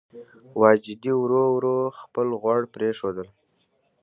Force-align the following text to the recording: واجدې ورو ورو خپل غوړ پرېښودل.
واجدې 0.61 1.13
ورو 1.17 1.43
ورو 1.55 1.77
خپل 1.99 2.27
غوړ 2.41 2.61
پرېښودل. 2.75 3.27